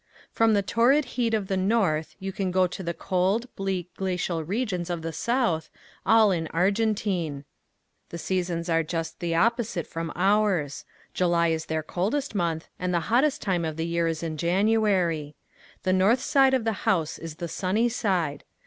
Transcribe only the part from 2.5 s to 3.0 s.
to the